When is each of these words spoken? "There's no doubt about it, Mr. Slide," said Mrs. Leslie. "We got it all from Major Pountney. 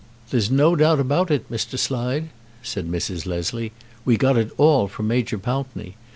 "There's 0.31 0.49
no 0.49 0.75
doubt 0.75 0.99
about 0.99 1.29
it, 1.29 1.47
Mr. 1.51 1.77
Slide," 1.77 2.29
said 2.63 2.89
Mrs. 2.91 3.27
Leslie. 3.27 3.71
"We 4.03 4.17
got 4.17 4.35
it 4.35 4.49
all 4.57 4.87
from 4.87 5.07
Major 5.09 5.37
Pountney. 5.37 5.95